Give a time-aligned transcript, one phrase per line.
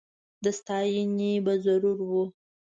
[0.43, 2.11] د ستایني به ضرور و